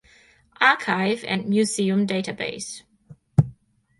Archive 0.59 1.23
and 1.27 1.47
Museum 1.47 2.07
Database. 2.07 2.81